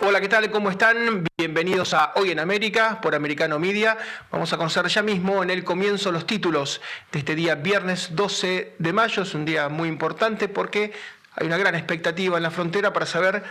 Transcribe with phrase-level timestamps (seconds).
[0.00, 0.48] Hola, ¿qué tal?
[0.52, 1.24] ¿Cómo están?
[1.36, 3.98] Bienvenidos a Hoy en América por Americano Media.
[4.30, 8.76] Vamos a conocer ya mismo en el comienzo los títulos de este día viernes 12
[8.78, 9.24] de mayo.
[9.24, 10.92] Es un día muy importante porque
[11.34, 13.42] hay una gran expectativa en la frontera para saber,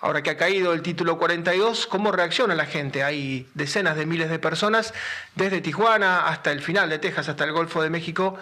[0.00, 3.04] ahora que ha caído el título 42, cómo reacciona la gente.
[3.04, 4.94] Hay decenas de miles de personas
[5.34, 8.38] desde Tijuana hasta el final de Texas, hasta el Golfo de México,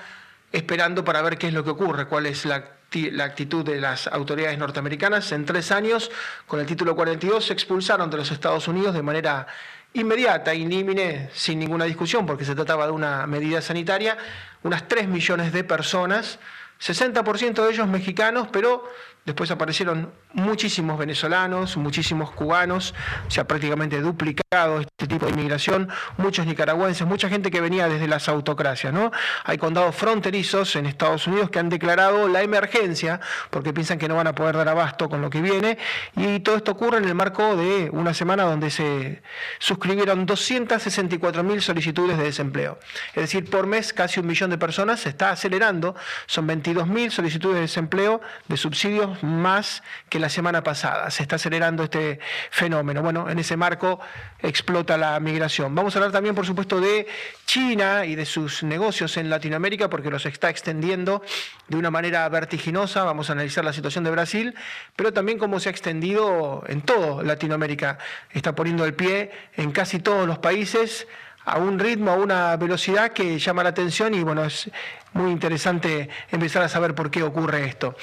[0.53, 4.59] esperando para ver qué es lo que ocurre, cuál es la actitud de las autoridades
[4.59, 5.33] norteamericanas.
[5.33, 6.11] En tres años,
[6.47, 9.47] con el título 42, se expulsaron de los Estados Unidos de manera
[9.93, 14.17] inmediata, inímine, sin ninguna discusión, porque se trataba de una medida sanitaria,
[14.63, 16.39] unas 3 millones de personas,
[16.81, 18.89] 60% de ellos mexicanos, pero
[19.29, 22.95] Después aparecieron muchísimos venezolanos, muchísimos cubanos,
[23.29, 28.09] se ha prácticamente duplicado este tipo de inmigración, muchos nicaragüenses, mucha gente que venía desde
[28.09, 28.93] las autocracias.
[28.93, 29.11] ¿no?
[29.45, 34.17] Hay condados fronterizos en Estados Unidos que han declarado la emergencia porque piensan que no
[34.17, 35.79] van a poder dar abasto con lo que viene
[36.17, 39.23] y todo esto ocurre en el marco de una semana donde se
[39.59, 42.79] suscribieron 264 mil solicitudes de desempleo.
[43.15, 45.95] Es decir, por mes casi un millón de personas se está acelerando,
[46.27, 51.11] son 22 mil solicitudes de desempleo de subsidios más que la semana pasada.
[51.11, 53.03] Se está acelerando este fenómeno.
[53.03, 54.01] Bueno, en ese marco
[54.41, 55.75] explota la migración.
[55.75, 57.07] Vamos a hablar también, por supuesto, de
[57.47, 61.23] China y de sus negocios en Latinoamérica, porque los está extendiendo
[61.69, 63.05] de una manera vertiginosa.
[63.05, 64.55] Vamos a analizar la situación de Brasil,
[64.97, 67.99] pero también cómo se ha extendido en todo Latinoamérica.
[68.31, 71.07] Está poniendo el pie en casi todos los países
[71.49, 74.71] a un ritmo, a una velocidad que llama la atención y bueno, es
[75.15, 77.97] muy interesante empezar a saber por qué ocurre esto.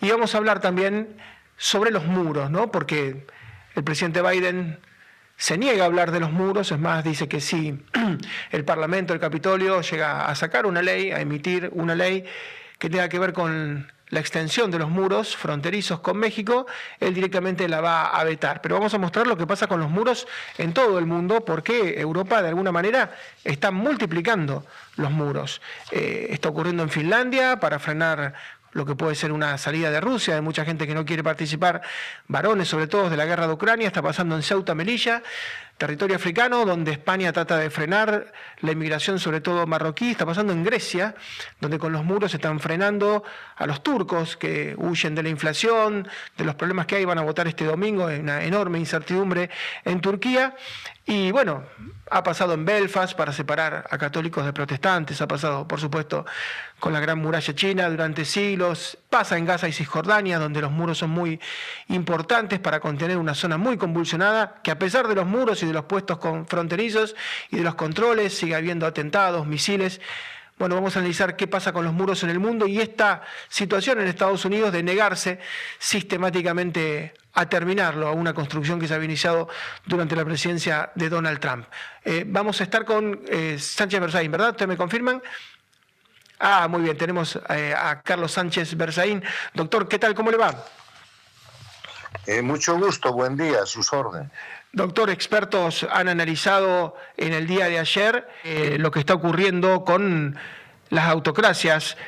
[0.00, 1.16] Y vamos a hablar también
[1.62, 2.72] sobre los muros, ¿no?
[2.72, 3.24] Porque
[3.76, 4.80] el presidente Biden
[5.36, 7.80] se niega a hablar de los muros, es más, dice que si
[8.50, 12.24] el Parlamento, el Capitolio, llega a sacar una ley, a emitir una ley
[12.80, 16.66] que tenga que ver con la extensión de los muros fronterizos con México,
[16.98, 18.60] él directamente la va a vetar.
[18.60, 20.26] Pero vamos a mostrar lo que pasa con los muros
[20.58, 24.66] en todo el mundo, porque Europa de alguna manera está multiplicando
[24.96, 25.62] los muros.
[25.92, 28.34] Eh, está ocurriendo en Finlandia para frenar
[28.72, 31.82] lo que puede ser una salida de Rusia, de mucha gente que no quiere participar,
[32.28, 35.22] varones sobre todo de la guerra de Ucrania, está pasando en Ceuta, Melilla,
[35.76, 40.62] territorio africano, donde España trata de frenar la inmigración, sobre todo marroquí, está pasando en
[40.62, 41.14] Grecia,
[41.60, 43.24] donde con los muros están frenando
[43.56, 47.22] a los turcos que huyen de la inflación, de los problemas que hay, van a
[47.22, 49.50] votar este domingo, hay una enorme incertidumbre
[49.84, 50.54] en Turquía,
[51.04, 51.64] y bueno,
[52.10, 56.24] ha pasado en Belfast para separar a católicos de protestantes, ha pasado, por supuesto,
[56.78, 60.98] con la Gran Muralla China durante siglos, pasa en Gaza y Cisjordania, donde los muros
[60.98, 61.40] son muy
[61.88, 65.72] importantes para contener una zona muy convulsionada, que a pesar de los muros y de
[65.72, 67.16] los puestos fronterizos
[67.50, 70.00] y de los controles, sigue habiendo atentados, misiles.
[70.62, 74.00] Bueno, vamos a analizar qué pasa con los muros en el mundo y esta situación
[74.00, 75.40] en Estados Unidos de negarse
[75.80, 79.48] sistemáticamente a terminarlo, a una construcción que se había iniciado
[79.86, 81.66] durante la presidencia de Donald Trump.
[82.04, 84.50] Eh, vamos a estar con eh, Sánchez Berzaín, ¿verdad?
[84.50, 85.20] ¿Ustedes me confirman?
[86.38, 89.20] Ah, muy bien, tenemos eh, a Carlos Sánchez Berzaín.
[89.54, 90.14] Doctor, ¿qué tal?
[90.14, 90.64] ¿Cómo le va?
[92.44, 94.30] mucho gusto, buen día, a sus órdenes.
[94.74, 100.38] Doctor, expertos han analizado en el día de ayer eh, lo que está ocurriendo con
[100.88, 101.98] las autocracias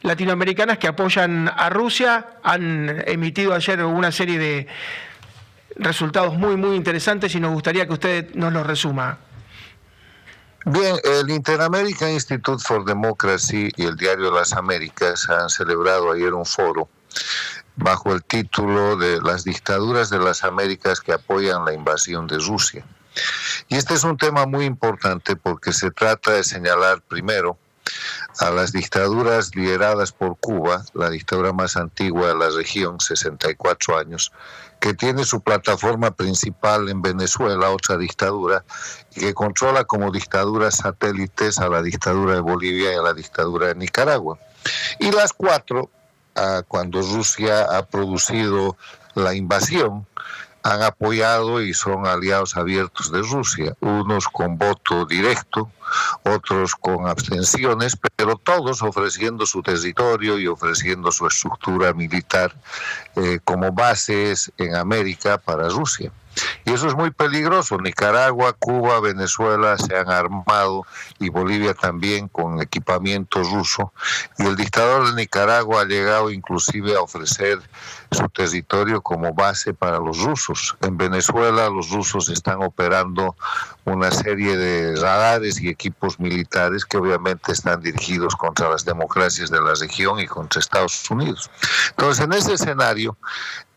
[0.00, 2.38] latinoamericanas que apoyan a Rusia.
[2.42, 4.66] Han emitido ayer una serie de
[5.76, 9.18] resultados muy, muy interesantes y nos gustaría que usted nos los resuma.
[10.64, 16.32] Bien, el Interamerican Institute for Democracy y el Diario de las Américas han celebrado ayer
[16.32, 16.88] un foro
[17.76, 22.84] bajo el título de Las dictaduras de las Américas que apoyan la invasión de Rusia.
[23.68, 27.58] Y este es un tema muy importante porque se trata de señalar primero
[28.40, 34.32] a las dictaduras lideradas por Cuba, la dictadura más antigua de la región, 64 años,
[34.80, 38.64] que tiene su plataforma principal en Venezuela, otra dictadura,
[39.14, 43.68] y que controla como dictaduras satélites a la dictadura de Bolivia y a la dictadura
[43.68, 44.38] de Nicaragua.
[44.98, 45.90] Y las cuatro
[46.68, 48.76] cuando Rusia ha producido
[49.14, 50.06] la invasión,
[50.64, 55.70] han apoyado y son aliados abiertos de Rusia, unos con voto directo,
[56.24, 62.54] otros con abstenciones, pero todos ofreciendo su territorio y ofreciendo su estructura militar
[63.14, 66.10] eh, como bases en América para Rusia.
[66.64, 67.78] Y eso es muy peligroso.
[67.78, 70.86] Nicaragua, Cuba, Venezuela se han armado
[71.18, 73.92] y Bolivia también con equipamiento ruso.
[74.38, 77.60] Y el dictador de Nicaragua ha llegado inclusive a ofrecer
[78.10, 80.76] su territorio como base para los rusos.
[80.80, 83.36] En Venezuela los rusos están operando
[83.84, 89.60] una serie de radares y equipos militares que obviamente están dirigidos contra las democracias de
[89.60, 91.50] la región y contra Estados Unidos.
[91.90, 93.16] Entonces, en ese escenario,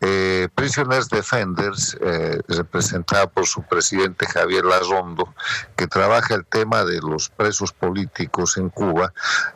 [0.00, 5.34] eh, Prisoners Defenders, eh, representada por su presidente Javier Larrondo,
[5.76, 9.12] que trabaja el tema de los presos políticos en Cuba,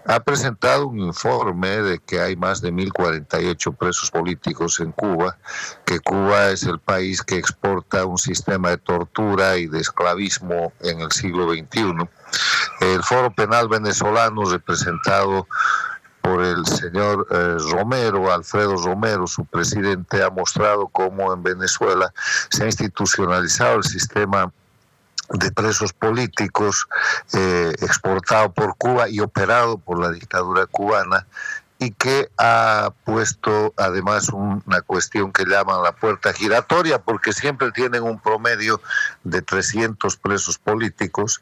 [0.07, 5.39] ha presentado un informe de que hay más de 1.048 presos políticos en Cuba,
[5.85, 11.01] que Cuba es el país que exporta un sistema de tortura y de esclavismo en
[11.01, 12.09] el siglo XXI.
[12.81, 15.47] El Foro Penal Venezolano, representado
[16.23, 22.13] por el señor eh, Romero, Alfredo Romero, su presidente, ha mostrado cómo en Venezuela
[22.49, 24.51] se ha institucionalizado el sistema
[25.31, 26.87] de presos políticos
[27.35, 31.27] eh, exportado por Cuba y operado por la dictadura cubana
[31.83, 38.05] y que ha puesto además una cuestión que llaman la puerta giratoria, porque siempre tienen
[38.05, 38.81] un promedio
[39.25, 41.41] de 300 presos políticos,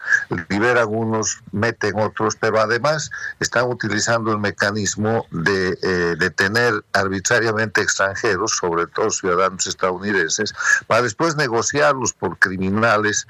[0.48, 8.56] liberan unos, meten otros, pero además están utilizando el mecanismo de eh, detener arbitrariamente extranjeros,
[8.56, 10.54] sobre todo ciudadanos estadounidenses,
[10.86, 13.26] para después negociarlos por criminales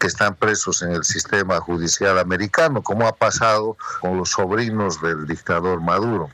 [0.00, 5.26] que están presos en el sistema judicial americano, como ha pasado con los sobrinos del
[5.26, 6.30] dictador Maduro.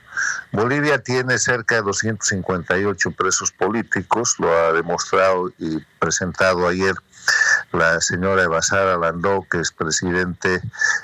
[0.53, 6.95] Bolivia tiene cerca de 258 presos políticos, lo ha demostrado y presentado ayer
[7.73, 10.63] la señora Evasara Landó, que es presidente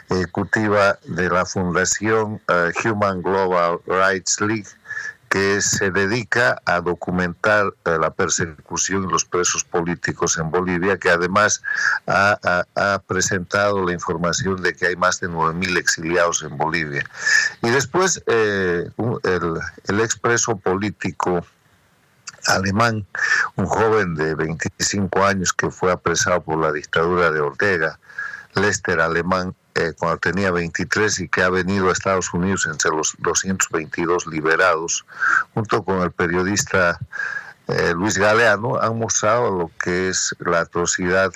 [0.09, 4.69] ejecutiva de la Fundación eh, Human Global Rights League,
[5.33, 11.09] que se dedica a documentar eh, la persecución de los presos políticos en Bolivia, que
[11.09, 11.63] además
[12.07, 17.03] ha, presentado la información de que hay más de 9.000 exiliados en Bolivia.
[17.63, 18.91] Y después eh,
[19.23, 21.43] el, el expreso político
[22.47, 23.07] alemán,
[23.57, 27.99] un joven de 25 años que fue apresado por la dictadura de Ortega,
[28.53, 33.15] Lester Alemán, eh, cuando tenía 23 y que ha venido a Estados Unidos entre los
[33.19, 35.05] 222 liberados,
[35.55, 36.99] junto con el periodista
[37.69, 41.33] eh, Luis Galeano, han mostrado lo que es la atrocidad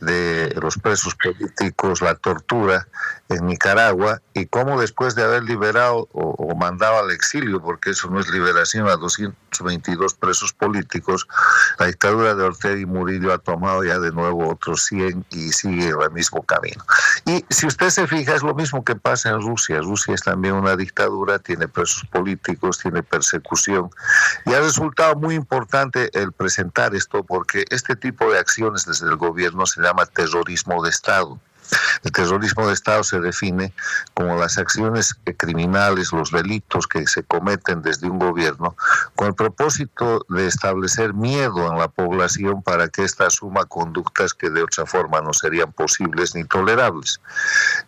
[0.00, 2.86] de los presos políticos, la tortura
[3.28, 8.20] en Nicaragua y cómo después de haber liberado o, mandado al exilio, porque eso no
[8.20, 11.26] es liberación, a 222 presos políticos,
[11.78, 15.88] la dictadura de Ortega y Murillo ha tomado ya de nuevo otros 100 y sigue
[15.88, 16.84] el mismo camino.
[17.24, 19.80] Y si usted se fija, es lo mismo que pasa en Rusia.
[19.80, 23.90] Rusia es también una dictadura, tiene presos políticos, tiene persecución
[24.44, 29.16] y ha resultado muy importante el presentar esto porque este tipo de acciones desde el
[29.16, 31.38] gobierno se llama terrorismo de Estado.
[32.02, 33.72] El terrorismo de Estado se define
[34.14, 38.76] como las acciones criminales, los delitos que se cometen desde un gobierno
[39.14, 44.50] con el propósito de establecer miedo en la población para que ésta asuma conductas que
[44.50, 47.20] de otra forma no serían posibles ni tolerables.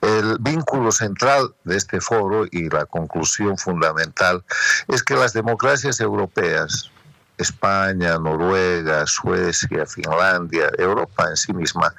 [0.00, 4.44] El vínculo central de este foro y la conclusión fundamental
[4.88, 6.90] es que las democracias europeas,
[7.38, 11.94] España, Noruega, Suecia, Finlandia, Europa en sí misma,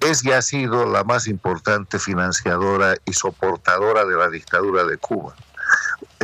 [0.00, 5.34] es y ha sido la más importante financiadora y soportadora de la dictadura de Cuba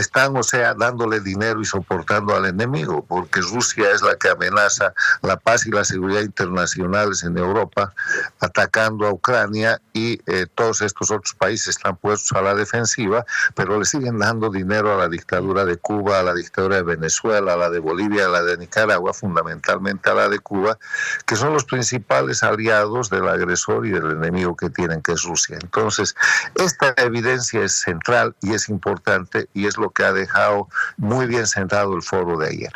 [0.00, 4.92] están, o sea, dándole dinero y soportando al enemigo, porque Rusia es la que amenaza
[5.22, 7.92] la paz y la seguridad internacionales en Europa,
[8.40, 13.24] atacando a Ucrania y eh, todos estos otros países están puestos a la defensiva,
[13.54, 17.54] pero le siguen dando dinero a la dictadura de Cuba, a la dictadura de Venezuela,
[17.54, 20.78] a la de Bolivia, a la de Nicaragua, fundamentalmente a la de Cuba,
[21.26, 25.58] que son los principales aliados del agresor y del enemigo que tienen, que es Rusia.
[25.60, 26.14] Entonces,
[26.54, 31.46] esta evidencia es central y es importante y es lo que ha dejado muy bien
[31.46, 32.72] sentado el foro de ayer.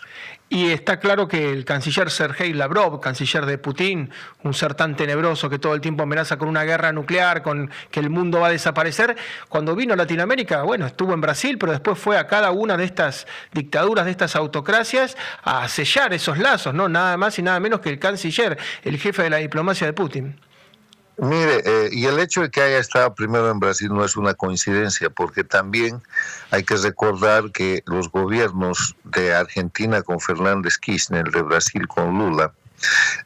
[0.50, 4.10] Y está claro que el canciller Sergei Lavrov, canciller de Putin,
[4.44, 7.98] un ser tan tenebroso que todo el tiempo amenaza con una guerra nuclear, con que
[7.98, 9.16] el mundo va a desaparecer,
[9.48, 12.84] cuando vino a Latinoamérica, bueno, estuvo en Brasil, pero después fue a cada una de
[12.84, 16.88] estas dictaduras, de estas autocracias, a sellar esos lazos, ¿no?
[16.88, 20.38] Nada más y nada menos que el canciller, el jefe de la diplomacia de Putin.
[21.16, 24.34] Mire, eh, y el hecho de que haya estado primero en Brasil no es una
[24.34, 26.02] coincidencia, porque también
[26.50, 32.52] hay que recordar que los gobiernos de Argentina con Fernández Kirchner, de Brasil con Lula,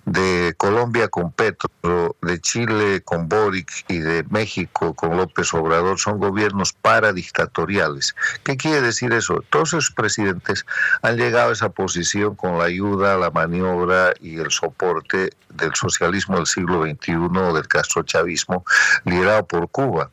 [0.05, 6.19] de Colombia con Petro, de Chile con Boric y de México con López Obrador son
[6.19, 8.15] gobiernos paradictatoriales.
[8.45, 9.45] ¿Qué quiere decir eso?
[9.50, 10.65] Todos esos presidentes
[11.03, 16.37] han llegado a esa posición con la ayuda, la maniobra y el soporte del socialismo
[16.37, 18.65] del siglo XXI o del castrochavismo
[19.05, 20.11] liderado por Cuba.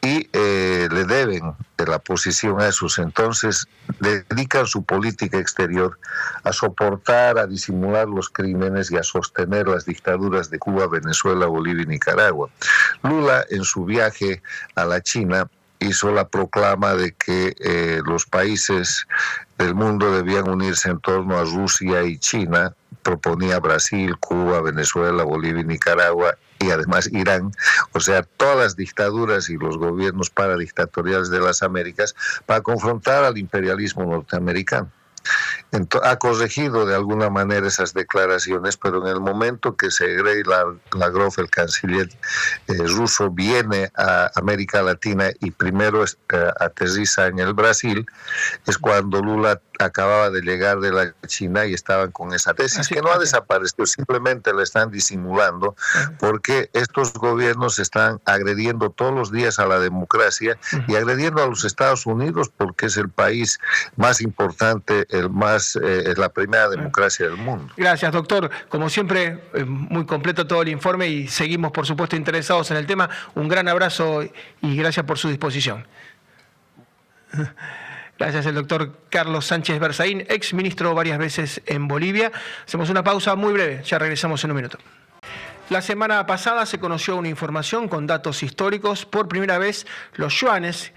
[0.00, 2.98] Y eh, le deben de la posición a esos.
[2.98, 3.66] Entonces
[4.00, 5.98] dedican su política exterior
[6.44, 11.82] a soportar, a disimular los crímenes y a sostener las dictaduras de Cuba, Venezuela, Bolivia
[11.82, 12.50] y Nicaragua.
[13.02, 14.42] Lula en su viaje
[14.74, 15.48] a la China
[15.80, 19.06] hizo la proclama de que eh, los países
[19.58, 22.74] del mundo debían unirse en torno a Rusia y China.
[23.02, 27.52] Proponía Brasil, Cuba, Venezuela, Bolivia y Nicaragua y además Irán,
[27.92, 32.14] o sea, todas las dictaduras y los gobiernos paradictatoriales de las Américas
[32.46, 34.90] para confrontar al imperialismo norteamericano
[36.02, 41.50] ha corregido de alguna manera esas declaraciones, pero en el momento que Sergei Lavrov, el
[41.50, 42.08] canciller
[42.68, 48.06] eh, ruso, viene a América Latina y primero eh, aterriza en el Brasil,
[48.66, 53.00] es cuando Lula acababa de llegar de la China y estaban con esa tesis que
[53.00, 55.76] no ha desaparecido, simplemente la están disimulando
[56.18, 60.58] porque estos gobiernos están agrediendo todos los días a la democracia
[60.88, 63.60] y agrediendo a los Estados Unidos porque es el país
[63.96, 67.72] más importante, el más eh, es la primera democracia del mundo.
[67.76, 68.50] Gracias, doctor.
[68.68, 72.86] Como siempre, eh, muy completo todo el informe y seguimos, por supuesto, interesados en el
[72.86, 73.08] tema.
[73.34, 74.22] Un gran abrazo
[74.60, 75.86] y gracias por su disposición.
[78.18, 82.32] Gracias el doctor Carlos Sánchez Berzaín, ex ministro varias veces en Bolivia.
[82.66, 84.78] Hacemos una pausa muy breve, ya regresamos en un minuto.
[85.70, 89.04] La semana pasada se conoció una información con datos históricos.
[89.04, 90.92] Por primera vez, los yuanes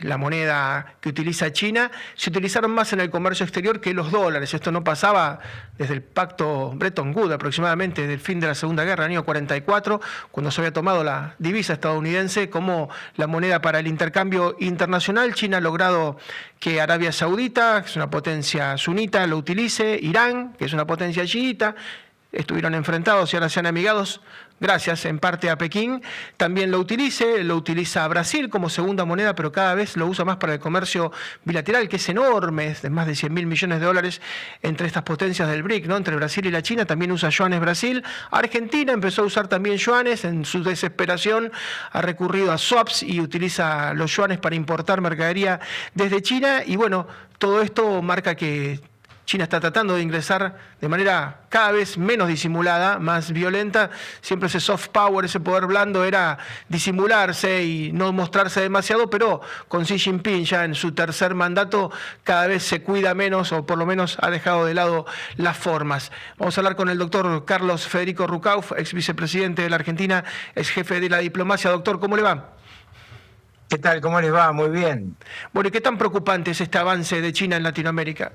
[0.00, 4.52] la moneda que utiliza China, se utilizaron más en el comercio exterior que los dólares.
[4.52, 5.38] Esto no pasaba
[5.78, 10.50] desde el pacto Bretton Woods, aproximadamente del fin de la Segunda Guerra, año 44, cuando
[10.50, 15.34] se había tomado la divisa estadounidense como la moneda para el intercambio internacional.
[15.34, 16.18] China ha logrado
[16.58, 21.24] que Arabia Saudita, que es una potencia sunita, lo utilice, Irán, que es una potencia
[21.26, 21.74] chiita,
[22.32, 24.20] estuvieron enfrentados y ahora se han amigados
[24.64, 26.00] gracias en parte a Pekín,
[26.38, 30.38] también lo utilice, lo utiliza Brasil como segunda moneda, pero cada vez lo usa más
[30.38, 31.12] para el comercio
[31.44, 34.22] bilateral, que es enorme, es de más de 100 mil millones de dólares
[34.62, 35.98] entre estas potencias del BRIC, ¿no?
[35.98, 38.02] entre Brasil y la China, también usa yuanes Brasil.
[38.30, 41.52] Argentina empezó a usar también yuanes, en su desesperación
[41.92, 45.60] ha recurrido a swaps y utiliza los yuanes para importar mercadería
[45.92, 47.06] desde China, y bueno,
[47.36, 48.80] todo esto marca que
[49.24, 53.90] China está tratando de ingresar de manera cada vez menos disimulada, más violenta.
[54.20, 56.38] Siempre ese soft power, ese poder blando era
[56.68, 61.90] disimularse y no mostrarse demasiado, pero con Xi Jinping ya en su tercer mandato
[62.22, 66.12] cada vez se cuida menos o por lo menos ha dejado de lado las formas.
[66.36, 70.70] Vamos a hablar con el doctor Carlos Federico Rucauf, ex vicepresidente de la Argentina, ex
[70.70, 71.70] jefe de la diplomacia.
[71.70, 72.50] Doctor, ¿cómo le va?
[73.68, 74.00] ¿Qué tal?
[74.00, 74.52] ¿Cómo les va?
[74.52, 75.16] Muy bien.
[75.52, 78.32] Bueno, ¿y qué tan preocupante es este avance de China en Latinoamérica?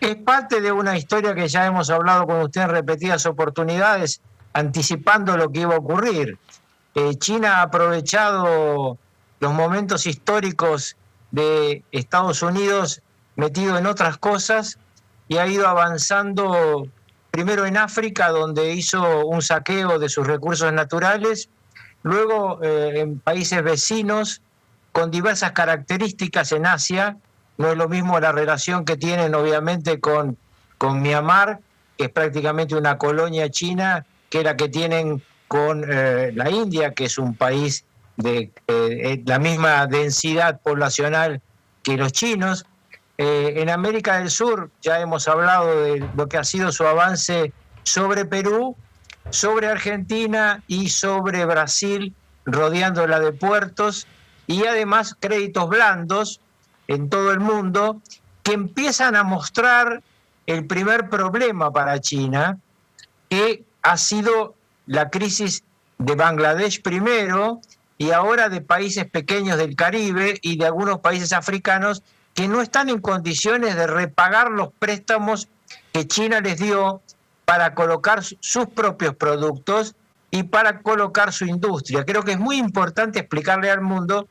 [0.00, 4.20] Es parte de una historia que ya hemos hablado con usted en repetidas oportunidades,
[4.52, 6.38] anticipando lo que iba a ocurrir.
[6.94, 8.98] Eh, China ha aprovechado
[9.40, 10.96] los momentos históricos
[11.30, 13.02] de Estados Unidos
[13.36, 14.78] metido en otras cosas
[15.28, 16.86] y ha ido avanzando
[17.30, 21.48] primero en África, donde hizo un saqueo de sus recursos naturales,
[22.02, 24.40] luego eh, en países vecinos
[24.92, 27.18] con diversas características en Asia,
[27.58, 30.36] no es lo mismo la relación que tienen obviamente con,
[30.78, 31.60] con Myanmar,
[31.96, 37.06] que es prácticamente una colonia china, que la que tienen con eh, la India, que
[37.06, 37.84] es un país
[38.16, 41.40] de eh, eh, la misma densidad poblacional
[41.82, 42.66] que los chinos.
[43.18, 47.52] en América del Sur ya hemos hablado de lo que ha sido su avance
[47.84, 48.76] sobre Perú,
[49.30, 52.12] sobre Argentina y sobre Brasil,
[52.44, 54.06] rodeándola de puertos,
[54.46, 56.40] y además créditos blandos
[56.88, 58.00] en todo el mundo
[58.42, 60.02] que empiezan a mostrar
[60.46, 62.58] el primer problema para China,
[63.28, 64.54] que ha sido
[64.86, 65.64] la crisis
[65.98, 67.60] de Bangladesh primero
[67.98, 72.02] y ahora de países pequeños del Caribe y de algunos países africanos
[72.34, 75.48] que no están en condiciones de repagar los préstamos
[75.92, 77.00] que China les dio
[77.44, 79.94] para colocar sus propios productos
[80.30, 82.04] y para colocar su industria.
[82.04, 84.28] Creo que es muy importante explicarle al mundo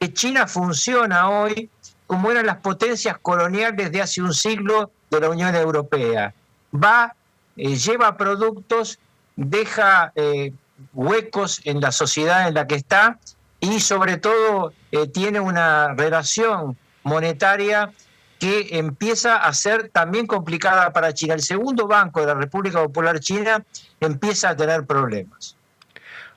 [0.00, 1.70] que China funciona hoy
[2.06, 6.34] como eran las potencias coloniales de hace un siglo de la Unión Europea.
[6.74, 7.14] Va,
[7.56, 8.98] eh, lleva productos,
[9.36, 10.52] deja eh,
[10.92, 13.18] huecos en la sociedad en la que está
[13.60, 17.90] y sobre todo eh, tiene una relación monetaria
[18.38, 21.34] que empieza a ser también complicada para China.
[21.34, 23.64] El segundo banco de la República Popular China
[24.00, 25.56] empieza a tener problemas.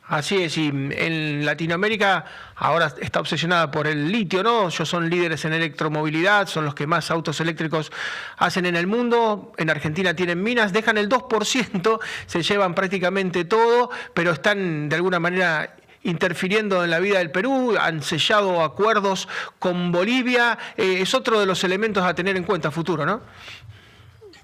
[0.07, 2.23] Así es, y en Latinoamérica
[2.55, 4.69] ahora está obsesionada por el litio, ¿no?
[4.69, 7.91] Ellos son líderes en electromovilidad, son los que más autos eléctricos
[8.37, 9.51] hacen en el mundo.
[9.57, 15.19] En Argentina tienen minas, dejan el 2%, se llevan prácticamente todo, pero están de alguna
[15.19, 19.27] manera interfiriendo en la vida del Perú, han sellado acuerdos
[19.59, 23.23] con Bolivia, eh, es otro de los elementos a tener en cuenta futuro, ¿no?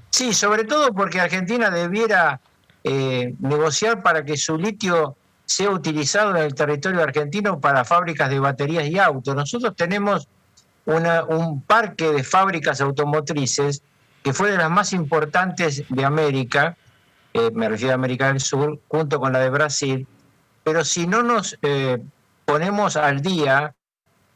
[0.09, 2.41] Sí, sobre todo porque Argentina debiera
[2.83, 5.15] eh, negociar para que su litio
[5.45, 9.35] sea utilizado en el territorio argentino para fábricas de baterías y autos.
[9.35, 10.27] Nosotros tenemos
[10.85, 13.83] un parque de fábricas automotrices
[14.23, 16.77] que fue de las más importantes de América,
[17.33, 20.07] eh, me refiero a América del Sur, junto con la de Brasil,
[20.63, 22.01] pero si no nos eh,
[22.45, 23.75] ponemos al día,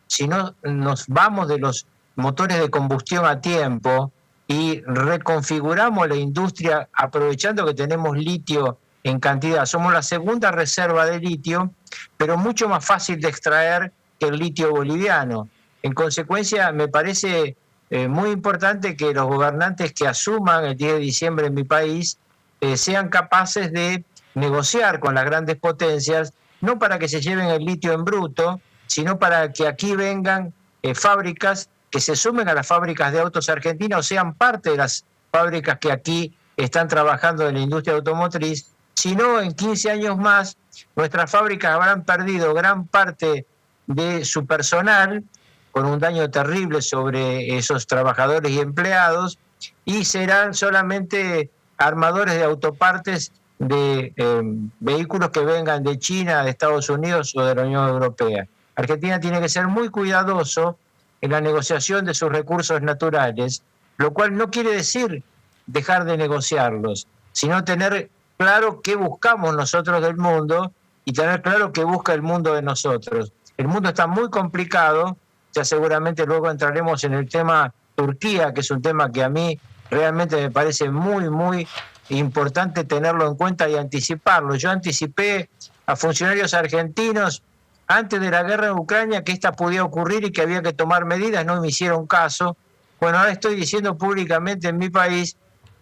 [0.08, 4.12] si no nos vamos de los motores de combustión a tiempo
[4.48, 11.20] y reconfiguramos la industria aprovechando que tenemos litio en cantidad, somos la segunda reserva de
[11.20, 11.72] litio,
[12.18, 15.50] pero mucho más fácil de extraer que el litio boliviano.
[15.84, 17.56] En consecuencia, me parece
[17.90, 22.18] eh, muy importante que los gobernantes que asuman el 10 de diciembre en mi país
[22.60, 24.04] eh, sean capaces de
[24.36, 29.20] negociar con las grandes potencias, no para que se lleven el litio en bruto, sino
[29.20, 34.00] para que aquí vengan eh, fábricas que se sumen a las fábricas de autos argentinas
[34.00, 38.72] o sean parte de las fábricas que aquí están trabajando en la industria automotriz.
[38.98, 40.58] Si no, en 15 años más,
[40.96, 43.46] nuestras fábricas habrán perdido gran parte
[43.86, 45.24] de su personal
[45.72, 49.38] con un daño terrible sobre esos trabajadores y empleados
[49.86, 54.42] y serán solamente armadores de autopartes de eh,
[54.80, 58.48] vehículos que vengan de China, de Estados Unidos o de la Unión Europea.
[58.76, 60.80] Argentina tiene que ser muy cuidadoso
[61.22, 63.62] en la negociación de sus recursos naturales,
[63.98, 65.22] lo cual no quiere decir
[65.68, 70.72] dejar de negociarlos, sino tener claro qué buscamos nosotros del mundo
[71.06, 73.34] y tener claro qué busca el mundo de nosotros.
[73.58, 75.18] El mundo está muy complicado
[75.58, 79.60] ya seguramente luego entraremos en el tema Turquía, que es un tema que a mí
[79.90, 81.68] realmente me parece muy, muy
[82.10, 84.54] importante tenerlo en cuenta y anticiparlo.
[84.54, 85.50] Yo anticipé
[85.88, 87.42] a funcionarios argentinos
[87.88, 91.06] antes de la guerra en Ucrania que esta podía ocurrir y que había que tomar
[91.06, 92.56] medidas, no me hicieron caso.
[93.00, 95.38] Bueno, ahora estoy diciendo públicamente en mi país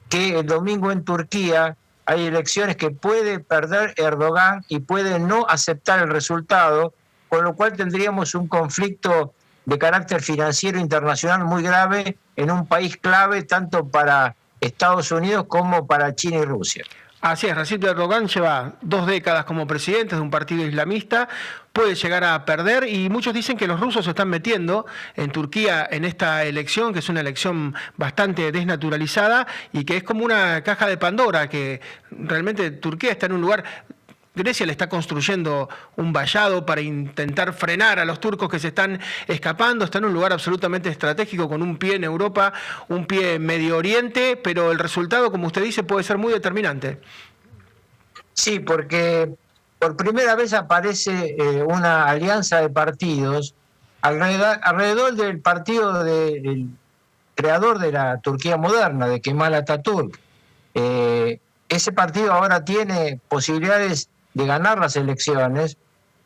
[0.07, 6.00] que el domingo en Turquía hay elecciones que puede perder Erdogan y puede no aceptar
[6.00, 6.93] el resultado,
[7.29, 9.33] con lo cual tendríamos un conflicto
[9.65, 15.88] de carácter financiero internacional muy grave en un país clave tanto para Estados Unidos como
[15.88, 16.83] para China y Rusia.
[17.21, 21.27] Así es, Recep Erdogan lleva dos décadas como presidente de un partido islamista,
[21.75, 24.85] puede llegar a perder y muchos dicen que los rusos se están metiendo
[25.15, 30.23] en Turquía en esta elección, que es una elección bastante desnaturalizada y que es como
[30.23, 33.65] una caja de Pandora, que realmente Turquía está en un lugar
[34.35, 38.99] Grecia le está construyendo un vallado para intentar frenar a los turcos que se están
[39.27, 39.85] escapando.
[39.85, 42.51] Está en un lugar absolutamente estratégico con un pie en Europa,
[42.89, 46.99] un pie en Medio Oriente, pero el resultado, como usted dice, puede ser muy determinante.
[48.33, 49.38] Sí, porque
[49.86, 53.54] por primera vez aparece eh, una alianza de partidos
[54.02, 56.69] alrededor, del partido del
[57.36, 60.19] creador de la Turquía moderna, de Kemal Atatürk.
[60.74, 65.78] Eh, ese partido ahora tiene posibilidades de ganar las elecciones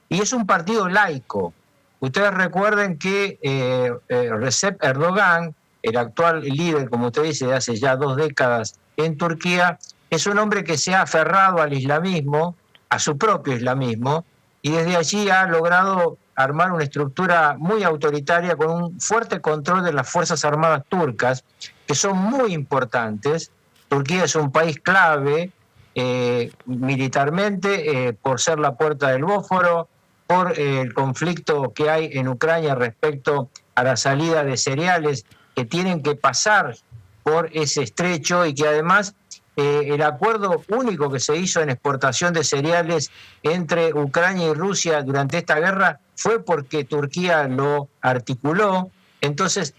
[0.08, 1.54] y es un partido laico.
[2.00, 7.76] Ustedes recuerden que eh, eh, Recep Erdogan, el actual líder, como usted dice, de hace
[7.76, 9.78] ya dos décadas en Turquía,
[10.10, 12.56] es un hombre que se ha aferrado al islamismo,
[12.89, 14.25] a su propio islamismo,
[14.62, 19.93] y desde allí ha logrado armar una estructura muy autoritaria con un fuerte control de
[19.93, 21.43] las Fuerzas Armadas turcas,
[21.86, 23.52] que son muy importantes.
[23.88, 25.52] Turquía es un país clave
[25.95, 29.89] eh, militarmente eh, por ser la puerta del Bósforo,
[30.28, 35.25] por eh, el conflicto que hay en Ucrania respecto a la salida de cereales
[35.56, 36.75] que tienen que pasar
[37.23, 39.15] por ese estrecho y que además
[39.60, 43.12] el acuerdo único que se hizo en exportación de cereales
[43.43, 48.89] entre Ucrania y Rusia durante esta guerra fue porque Turquía lo articuló.
[49.22, 49.74] Entonces,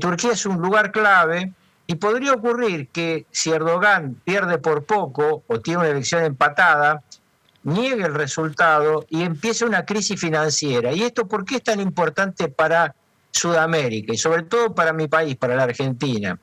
[0.00, 1.52] Turquía es un lugar clave
[1.86, 7.02] y podría ocurrir que si Erdogan pierde por poco o tiene una elección empatada,
[7.62, 10.92] niegue el resultado y empiece una crisis financiera.
[10.92, 12.94] ¿Y esto por qué es tan importante para
[13.30, 16.38] Sudamérica y sobre todo para mi país, para la Argentina?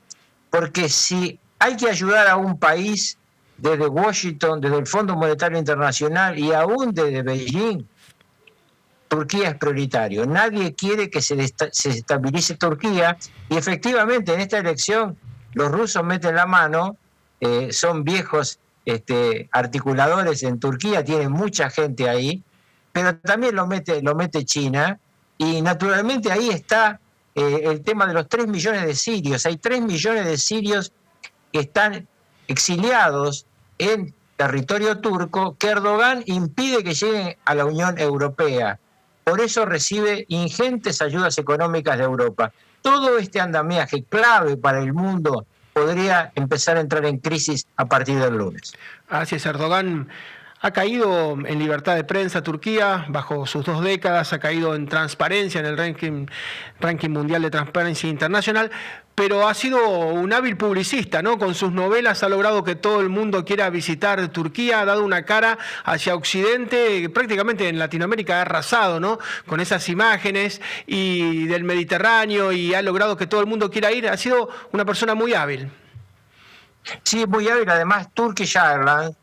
[0.50, 3.20] Porque si hay que ayudar a un país
[3.56, 7.86] desde Washington, desde el Fondo Monetario Internacional y aún desde Beijing,
[9.08, 10.26] Turquía es prioritario.
[10.26, 13.16] Nadie quiere que se, estabilice Turquía
[13.48, 15.16] y efectivamente en esta elección
[15.54, 16.98] los rusos meten la mano,
[17.40, 22.42] eh, son viejos este, articuladores en Turquía, tienen mucha gente ahí,
[22.92, 24.98] pero también lo mete, lo mete China,
[25.38, 27.00] y naturalmente ahí está
[27.36, 29.46] eh, el tema de los 3 millones de sirios.
[29.46, 30.92] Hay 3 millones de sirios
[31.52, 32.08] que están
[32.48, 33.46] exiliados
[33.78, 38.80] en territorio turco que Erdogan impide que lleguen a la Unión Europea.
[39.24, 42.52] Por eso recibe ingentes ayudas económicas de Europa.
[42.82, 48.20] Todo este andamiaje clave para el mundo podría empezar a entrar en crisis a partir
[48.20, 48.74] del lunes.
[49.10, 50.10] Así es, Erdogan
[50.64, 55.60] ha caído en libertad de prensa Turquía bajo sus dos décadas, ha caído en transparencia
[55.60, 56.28] en el ranking,
[56.80, 58.70] ranking mundial de Transparencia Internacional,
[59.16, 61.38] pero ha sido un hábil publicista, ¿no?
[61.38, 65.26] Con sus novelas ha logrado que todo el mundo quiera visitar Turquía, ha dado una
[65.26, 69.20] cara hacia Occidente, prácticamente en Latinoamérica ha arrasado, ¿no?
[69.46, 74.08] Con esas imágenes y del Mediterráneo y ha logrado que todo el mundo quiera ir.
[74.08, 75.70] Ha sido una persona muy hábil.
[77.04, 77.70] Sí, muy hábil.
[77.70, 79.16] Además, Turkish Airlines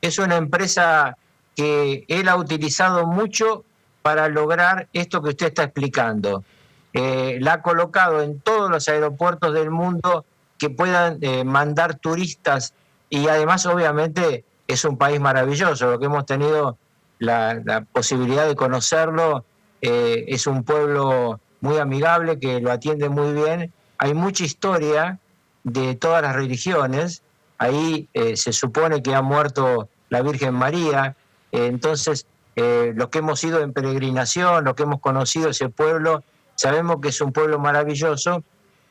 [0.00, 1.16] es una empresa
[1.54, 3.64] que él ha utilizado mucho
[4.02, 6.44] para lograr esto que usted está explicando.
[6.92, 10.24] Eh, la ha colocado en todos los aeropuertos del mundo
[10.58, 12.72] que puedan eh, mandar turistas.
[13.10, 16.78] Y además obviamente es un país maravilloso, lo que hemos tenido
[17.18, 19.44] la, posibilidad de conocerlo,
[19.82, 25.18] eh, es un pueblo muy amigable que lo atiende muy bien, hay mucha historia
[25.62, 27.22] de todas las religiones,
[27.58, 31.16] ahí se supone que ha muerto la Virgen María.
[31.52, 36.22] Eh, entonces, eh, los que hemos ido en peregrinación, los que hemos conocido ese pueblo,
[36.54, 38.44] sabemos que es un pueblo maravilloso,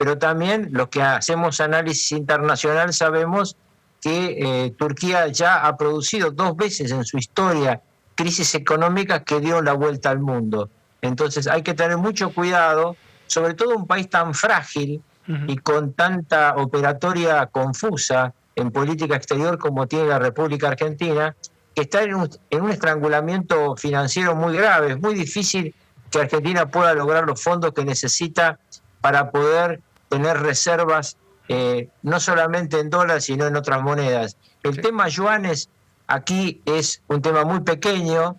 [0.03, 3.55] pero también los que hacemos análisis internacional sabemos
[4.01, 7.81] que eh, Turquía ya ha producido dos veces en su historia
[8.13, 10.69] crisis económicas que dio la vuelta al mundo.
[11.01, 15.01] Entonces hay que tener mucho cuidado, sobre todo un país tan frágil
[15.47, 21.33] y con tanta operatoria confusa, en política exterior como tiene la República Argentina,
[21.73, 24.91] que está en un, estrangulamiento financiero muy grave.
[24.91, 25.73] Es muy difícil
[26.11, 28.59] que Argentina pueda lograr los fondos que necesita
[28.99, 29.79] para poder
[30.13, 34.37] tener reservas eh, no solamente en dólares, sino en otras monedas.
[34.61, 35.69] El tema yuanes
[36.05, 38.37] aquí es un tema muy pequeño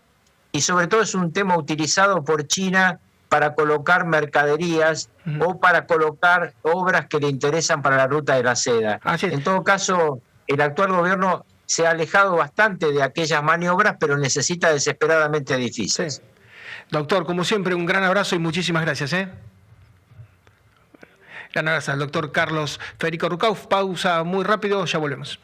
[0.53, 5.11] y sobre todo es un tema utilizado por China para colocar mercaderías
[5.41, 9.01] o para colocar obras que le interesan para la ruta de la seda.
[9.23, 14.73] En todo caso, el actual gobierno se ha alejado bastante de aquellas maniobras, pero necesita
[14.73, 16.23] desesperadamente edificios.
[16.91, 19.13] Doctor, como siempre, un gran abrazo y muchísimas gracias.
[19.15, 19.29] ¿eh?
[21.55, 23.69] Gran abrazo al doctor Carlos Federico Rucauf.
[23.69, 25.39] Pausa muy rápido, ya volvemos.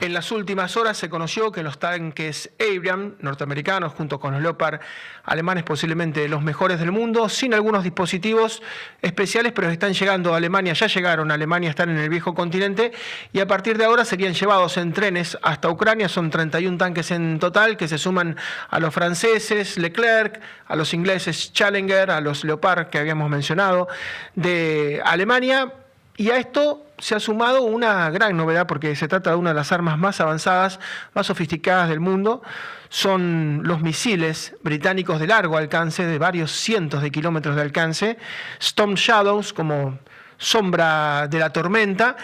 [0.00, 4.78] En las últimas horas se conoció que los tanques Abrams norteamericanos, junto con los Leopard
[5.24, 8.62] alemanes, posiblemente los mejores del mundo, sin algunos dispositivos
[9.02, 12.92] especiales, pero están llegando a Alemania, ya llegaron a Alemania, están en el viejo continente,
[13.32, 16.08] y a partir de ahora serían llevados en trenes hasta Ucrania.
[16.08, 18.36] Son 31 tanques en total que se suman
[18.70, 23.88] a los franceses Leclerc, a los ingleses Challenger, a los Leopard que habíamos mencionado
[24.36, 25.72] de Alemania
[26.18, 29.54] y a esto se ha sumado una gran novedad porque se trata de una de
[29.54, 30.80] las armas más avanzadas,
[31.14, 32.42] más sofisticadas del mundo.
[32.88, 38.18] Son los misiles británicos de largo alcance, de varios cientos de kilómetros de alcance,
[38.58, 40.00] Storm Shadows como
[40.38, 42.16] sombra de la tormenta,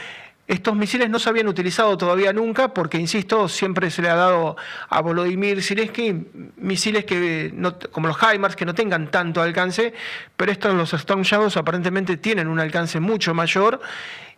[0.47, 4.57] estos misiles no se habían utilizado todavía nunca porque, insisto, siempre se le ha dado
[4.91, 6.27] a Volodymyr Zelensky
[6.57, 7.55] misiles que
[7.91, 9.95] como los HIMARS que no tengan tanto alcance,
[10.37, 13.81] pero estos, los Storm Shadows, aparentemente tienen un alcance mucho mayor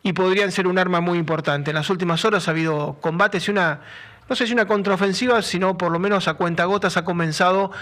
[0.05, 1.73] y podrían ser un arma muy importante.
[1.73, 3.81] En las últimas horas ha habido combates y una,
[4.29, 7.73] no sé si una contraofensiva, sino por lo menos a cuentagotas ha comenzado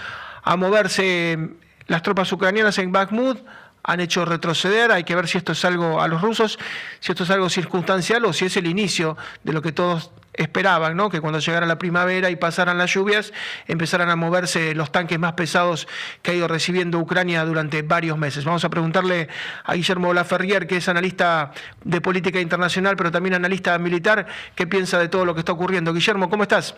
[0.41, 1.51] a moverse
[1.85, 3.45] las tropas ucranianas en Bakhmut
[3.85, 4.91] han hecho retroceder.
[4.91, 6.59] Hay que ver si esto es algo a los rusos,
[6.99, 10.97] si esto es algo circunstancial o si es el inicio de lo que todos esperaban,
[10.97, 11.09] ¿no?
[11.09, 13.31] que cuando llegara la primavera y pasaran las lluvias,
[13.67, 15.87] empezaran a moverse los tanques más pesados
[16.21, 18.43] que ha ido recibiendo Ucrania durante varios meses.
[18.43, 19.29] Vamos a preguntarle
[19.63, 21.51] a Guillermo Laferrier, que es analista
[21.83, 25.93] de política internacional, pero también analista militar, qué piensa de todo lo que está ocurriendo.
[25.93, 26.75] Guillermo, ¿cómo estás?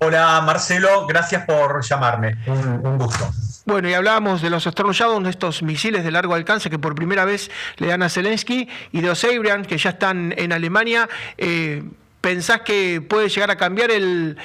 [0.00, 2.36] Hola Marcelo, gracias por llamarme.
[2.46, 3.30] un gusto.
[3.68, 7.26] Bueno, y hablábamos de los Storm Shadow, estos misiles de largo alcance que por primera
[7.26, 11.06] vez le dan a Zelensky, y de los Abrams, que ya están en Alemania.
[11.36, 11.84] Eh,
[12.22, 14.38] ¿Pensás que puede llegar a cambiar el,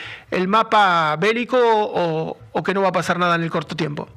[0.50, 4.10] mapa bélico o, que no va a pasar nada en el corto tiempo?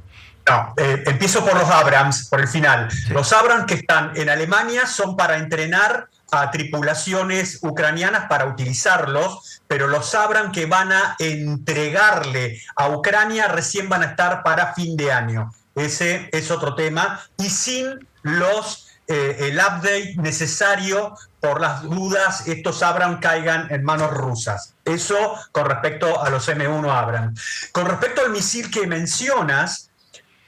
[0.45, 2.89] No, eh, empiezo por los Abrams, por el final.
[3.11, 9.87] Los Abrams que están en Alemania son para entrenar a tripulaciones ucranianas para utilizarlos, pero
[9.87, 15.13] los sabrán que van a entregarle a Ucrania recién van a estar para fin de
[15.13, 15.53] año.
[15.75, 17.21] Ese es otro tema.
[17.37, 24.11] Y sin los eh, el update necesario por las dudas estos Abram caigan en manos
[24.11, 24.75] rusas.
[24.85, 27.35] Eso con respecto a los M1 Abram.
[27.71, 29.91] Con respecto al misil que mencionas,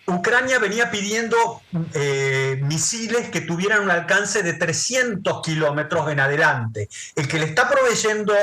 [0.09, 1.61] Ucrania venía pidiendo
[1.93, 6.89] eh, misiles que tuvieran un alcance de 300 kilómetros en adelante.
[7.15, 8.35] El que le está proveyendo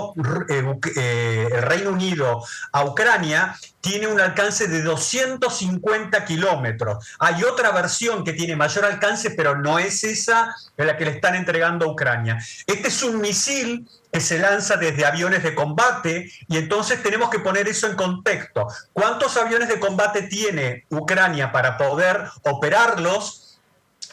[0.49, 0.63] eh,
[0.95, 7.15] eh, el Reino Unido a Ucrania tiene un alcance de 250 kilómetros.
[7.19, 11.36] Hay otra versión que tiene mayor alcance, pero no es esa la que le están
[11.36, 12.39] entregando a Ucrania.
[12.65, 17.38] Este es un misil que se lanza desde aviones de combate y entonces tenemos que
[17.38, 18.65] poner eso en contexto.
[18.91, 23.44] ¿Cuántos aviones de combate tiene Ucrania para poder operarlos?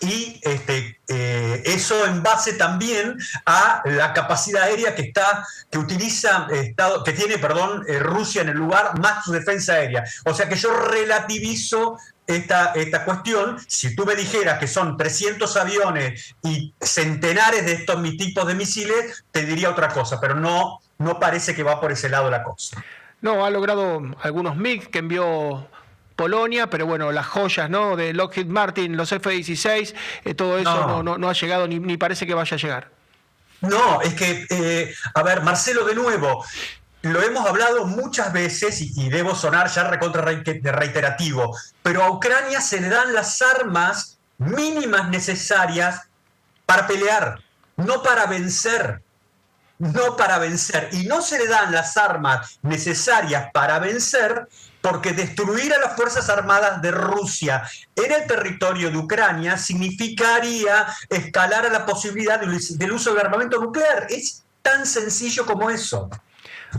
[0.02, 6.48] Y este, eh, eso en base también a la capacidad aérea que está que utiliza
[6.50, 10.48] Estado, que tiene perdón eh, Rusia en el lugar más su defensa aérea o sea
[10.48, 16.74] que yo relativizo esta, esta cuestión, si tú me dijeras que son 300 aviones y
[16.80, 21.62] centenares de estos tipos de misiles, te diría otra cosa, pero no, no parece que
[21.62, 22.82] va por ese lado la cosa.
[23.20, 25.68] No, ha logrado algunos MiG que envió
[26.22, 27.96] Polonia, pero bueno, las joyas ¿no?
[27.96, 29.92] de Lockheed Martin, los F-16,
[30.24, 31.18] eh, todo eso no.
[31.18, 32.90] No, ha llegado ni, ni, parece que vaya a llegar.
[33.60, 36.44] No, es que, eh, a ver, Marcelo, de nuevo,
[37.02, 42.80] lo hemos hablado muchas veces y, debo sonar ya recontra reiterativo, pero a Ucrania se
[42.80, 46.02] le dan las armas mínimas necesarias
[46.66, 47.40] para pelear,
[47.76, 49.02] no para vencer,
[49.80, 50.88] no para vencer.
[50.92, 54.46] Y no se le dan las armas necesarias para vencer
[54.82, 57.62] porque destruir a las Fuerzas Armadas de Rusia
[57.96, 64.08] en el territorio de Ucrania significaría escalar a la posibilidad del uso del armamento nuclear.
[64.10, 66.10] Es tan sencillo como eso.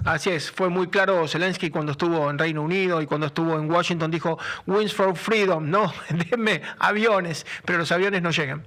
[0.06, 3.72] Así es, fue muy claro Zelensky cuando estuvo en Reino Unido y cuando estuvo en
[3.72, 5.94] Washington, dijo, Wins for Freedom, no,
[6.32, 8.66] denme aviones, pero los aviones no llegan.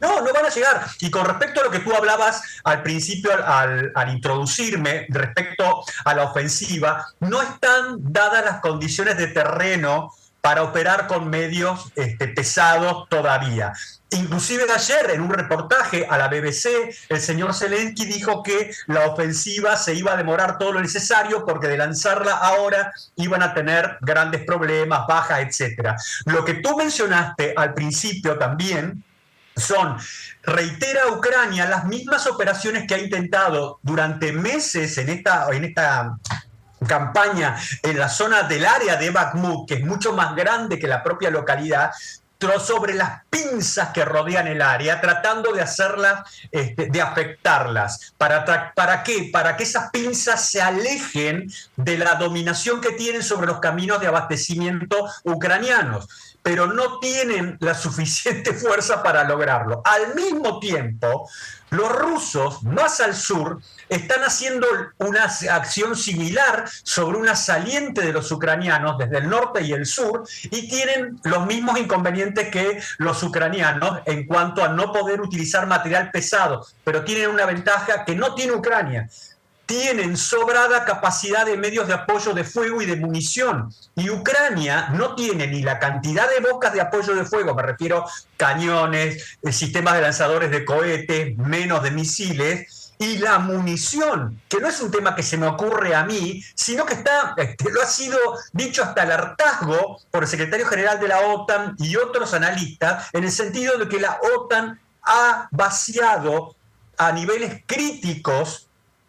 [0.00, 0.86] No, no van a llegar.
[1.00, 6.24] Y con respecto a lo que tú hablabas al principio, al, introducirme respecto a la
[6.24, 13.72] ofensiva, no están dadas las condiciones de terreno para operar con medios este, pesados todavía.
[14.10, 19.76] Inclusive ayer en un reportaje a la BBC, el señor Zelensky dijo que la ofensiva
[19.76, 24.44] se iba a demorar todo lo necesario porque de lanzarla ahora iban a tener grandes
[24.44, 25.96] problemas, bajas, etc.
[26.26, 29.02] Lo que tú mencionaste al principio también
[29.56, 29.96] son,
[30.42, 36.18] reitera Ucrania las mismas operaciones que ha intentado durante meses en esta, en esta
[36.86, 41.02] campaña en la zona del área de Bakhmut, que es mucho más grande que la
[41.02, 41.90] propia localidad,
[42.60, 48.14] sobre las pinzas que rodean el área, tratando de hacerlas, este, de afectarlas.
[48.18, 49.30] ¿Para, ¿Para qué?
[49.32, 54.06] Para que esas pinzas se alejen de la dominación que tienen sobre los caminos de
[54.06, 56.08] abastecimiento ucranianos
[56.46, 59.82] pero no tienen la suficiente fuerza para lograrlo.
[59.84, 61.28] Al mismo tiempo,
[61.70, 64.66] los rusos, más al sur, están haciendo
[64.98, 70.24] una acción similar sobre una saliente de los ucranianos desde el norte y el sur
[70.44, 76.10] y tienen los mismos inconvenientes que los ucranianos en cuanto a no poder utilizar material
[76.10, 79.08] pesado, pero tienen una ventaja que no tiene Ucrania
[79.66, 83.74] tienen sobrada capacidad de medios de apoyo de fuego y de munición.
[83.96, 88.06] Y Ucrania no tiene ni la cantidad de bocas de apoyo de fuego, me refiero
[88.36, 94.68] cañones, eh, sistemas de lanzadores de cohetes, menos de misiles, y la munición, que no
[94.68, 97.86] es un tema que se me ocurre a mí, sino que está, este, lo ha
[97.86, 98.18] sido
[98.52, 103.24] dicho hasta el hartazgo por el secretario general de la OTAN y otros analistas, en
[103.24, 106.56] el sentido de que la OTAN ha vaciado
[106.96, 108.65] a niveles críticos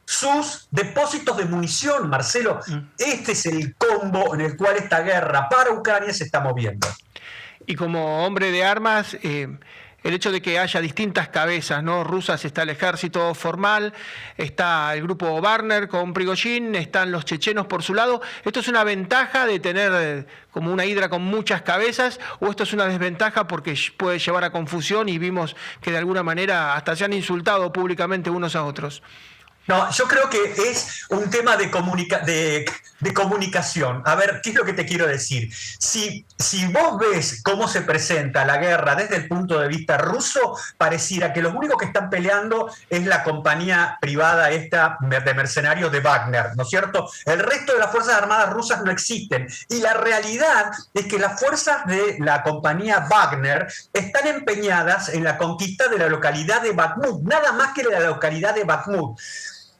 [0.07, 2.61] sus depósitos de munición, Marcelo.
[2.65, 2.77] Mm.
[2.97, 6.87] Este es el combo en el cual esta guerra para Ucrania se está moviendo.
[7.65, 9.49] Y como hombre de armas, eh,
[10.03, 12.05] el hecho de que haya distintas cabezas, ¿no?
[12.05, 13.93] Rusas está el ejército formal,
[14.37, 18.21] está el grupo Wagner con Prigozhin, están los chechenos por su lado.
[18.45, 22.63] ¿Esto es una ventaja de tener eh, como una hidra con muchas cabezas o esto
[22.63, 26.95] es una desventaja porque puede llevar a confusión y vimos que de alguna manera hasta
[26.95, 29.03] se han insultado públicamente unos a otros?
[29.67, 31.69] No, yo creo que es un tema de,
[32.99, 34.01] de, comunicación.
[34.05, 35.53] A ver, ¿qué es lo que te quiero decir?
[35.53, 40.57] Si, si vos ves cómo se presenta la guerra desde el punto de vista ruso,
[40.77, 45.99] pareciera que los únicos que están peleando es la compañía privada esta de mercenarios de
[45.99, 47.09] Wagner, ¿no es cierto?
[47.25, 49.47] El resto de las Fuerzas Armadas rusas no existen.
[49.67, 55.37] Y la realidad es que las fuerzas de la compañía Wagner están empeñadas en la
[55.37, 59.19] conquista de la localidad de Bakhmut, nada más que la localidad de Bakhmut.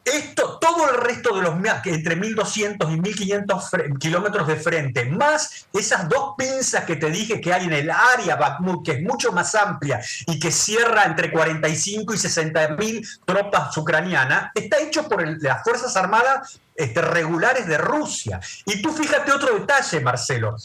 [0.07, 6.07] Esto, todo el resto de los entre 1200 y 1500 kilómetros de frente, más esas
[6.07, 9.53] dos pinzas que te dije que hay en el área Bakhmut, que es mucho más
[9.53, 15.61] amplia y que cierra entre 45 y 60 mil tropas ucranianas, está hecho por las
[15.63, 18.39] Fuerzas Armadas este, regulares de Rusia.
[18.65, 20.55] Y tú fíjate otro detalle, Marcelo.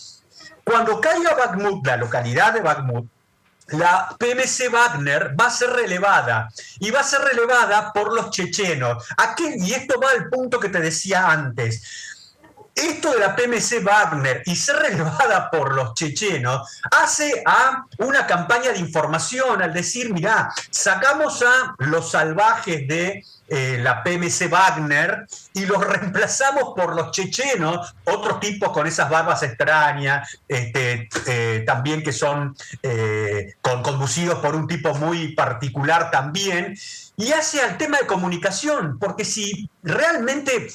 [0.63, 3.07] Cuando caiga Bakhmut, la localidad de Bakhmut,
[3.73, 9.05] la PMC Wagner va a ser relevada y va a ser relevada por los chechenos.
[9.39, 11.83] y esto va al punto que te decía antes
[12.75, 18.73] esto de la PMC Wagner y ser relevada por los chechenos hace a una campaña
[18.73, 25.67] de información al decir, mirá, sacamos a los salvajes de eh, la PMC Wagner y
[25.67, 32.15] los reemplazamos por los chechenos, otros tipos con esas barbas extrañas, este, eh, también que
[32.15, 36.79] son eh, conducidos por un tipo muy particular también,
[37.19, 40.71] y hace al tema de comunicación, porque si realmente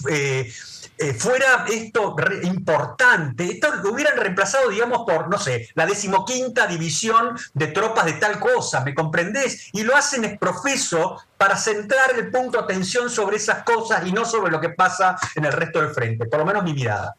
[0.98, 7.38] eh, fuera esto importante, esto lo hubieran reemplazado, digamos, por, no sé, la decimoquinta división
[7.54, 9.70] de tropas de tal cosa, ¿me comprendés?
[9.74, 14.12] Y lo hacen es profeso para centrar el punto de atención sobre esas cosas y
[14.12, 17.16] no sobre lo que pasa en el resto del frente, por lo menos mi mirada.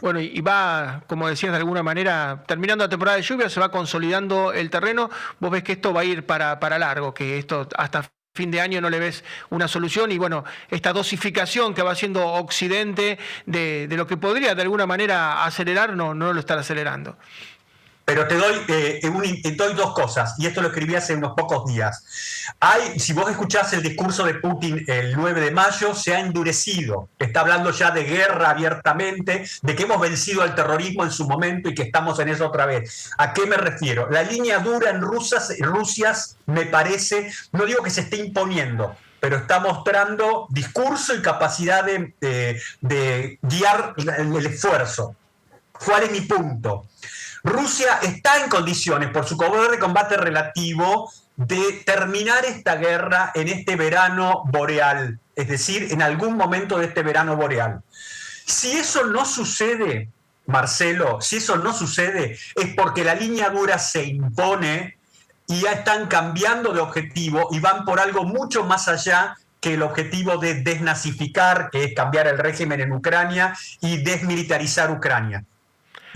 [0.00, 3.70] Bueno, y va, como decías de alguna manera, terminando la temporada de lluvia, se va
[3.70, 5.10] consolidando el terreno.
[5.38, 8.60] Vos ves que esto va a ir para, para largo, que esto hasta fin de
[8.60, 13.88] año no le ves una solución y bueno, esta dosificación que va haciendo Occidente de,
[13.90, 17.16] lo que podría de alguna manera acelerar, no, no lo está acelerando.
[18.06, 19.00] Pero te doy, eh,
[19.56, 22.04] doy dos cosas, y esto lo escribí hace unos pocos días.
[22.60, 27.08] Hay, si vos escuchás el discurso de Putin el 9 de mayo, se ha endurecido.
[27.18, 31.68] Está hablando ya de guerra abiertamente, de que hemos vencido al terrorismo en su momento
[31.68, 33.10] y que estamos en eso otra vez.
[33.18, 34.08] ¿A qué me refiero?
[34.08, 35.40] La línea dura en Rusia,
[36.46, 42.14] me parece, no digo que se esté imponiendo, pero está mostrando discurso y capacidad de,
[42.80, 45.16] de guiar el esfuerzo.
[45.72, 46.86] ¿Cuál es mi punto?
[47.46, 53.46] Rusia está en condiciones, por su poder de combate relativo, de terminar esta guerra en
[53.46, 57.82] este verano boreal, es decir, en algún momento de este verano boreal.
[58.44, 60.08] Si eso no sucede,
[60.46, 64.98] Marcelo, si eso no sucede, es porque la línea dura se impone
[65.46, 69.82] y ya están cambiando de objetivo y van por algo mucho más allá que el
[69.82, 75.44] objetivo de desnazificar, que es cambiar el régimen en Ucrania y desmilitarizar Ucrania.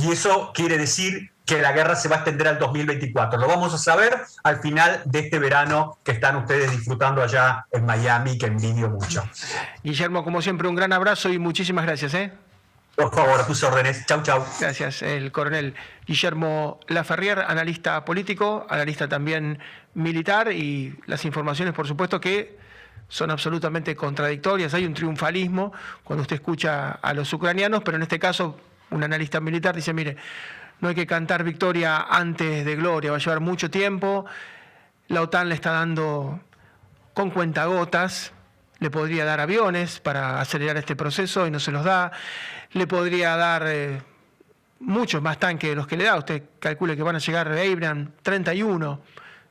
[0.02, 3.38] Y eso quiere decir que la guerra se va a extender al 2024.
[3.38, 7.84] Lo vamos a saber al final de este verano que están ustedes disfrutando allá en
[7.84, 9.28] Miami, que envidio mucho.
[9.82, 12.14] Guillermo, como siempre, un gran abrazo y muchísimas gracias.
[12.14, 12.32] ¿eh?
[12.94, 14.06] Por favor, a tus órdenes.
[14.06, 14.44] Chau, chau.
[14.60, 15.02] Gracias.
[15.02, 15.74] El coronel
[16.06, 19.58] Guillermo Laferrier, analista político, analista también
[19.94, 22.58] militar y las informaciones, por supuesto, que
[23.08, 24.72] son absolutamente contradictorias.
[24.74, 25.72] Hay un triunfalismo
[26.04, 28.56] cuando usted escucha a los ucranianos, pero en este caso
[28.90, 30.16] un analista militar dice, mire,
[30.80, 34.24] no hay que cantar victoria antes de gloria, va a llevar mucho tiempo,
[35.08, 36.40] la OTAN le está dando
[37.14, 38.32] con cuentagotas,
[38.78, 42.12] le podría dar aviones para acelerar este proceso y no se los da,
[42.72, 44.02] le podría dar eh,
[44.80, 47.60] muchos más tanques de los que le da, usted calcule que van a llegar a
[47.60, 49.00] Abraham 31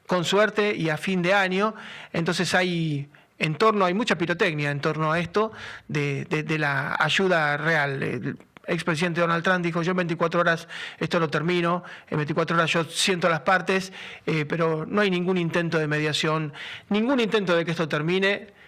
[0.08, 1.75] con suerte y a fin de año,
[2.12, 5.52] entonces hay en torno, hay mucha pirotecnia en torno a esto
[5.88, 8.38] de, de la ayuda real
[8.69, 12.84] expresidente Donald Trump dijo, yo en 24 horas esto lo termino, en 24 horas yo
[12.86, 13.91] siento las partes,
[14.25, 16.53] eh, pero no hay ningún intento de mediación,
[16.89, 18.60] ningún intento de que esto termine.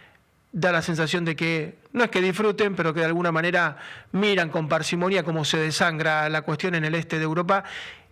[0.54, 3.78] Da la sensación de que no es que disfruten, pero que de alguna manera
[4.12, 7.64] miran con parsimonia cómo se desangra la cuestión en el este de Europa